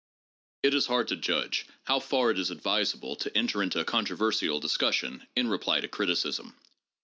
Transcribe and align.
IT 0.63 0.73
is 0.73 0.87
hard 0.87 1.07
to 1.07 1.15
judge 1.15 1.67
how 1.83 1.99
far 1.99 2.31
it 2.31 2.39
is 2.39 2.49
advisable 2.49 3.15
to 3.15 3.37
enter 3.37 3.61
into 3.61 3.85
controversial 3.85 4.59
discussion 4.59 5.27
in 5.35 5.47
reply 5.47 5.79
to 5.79 5.87
criticism. 5.87 6.55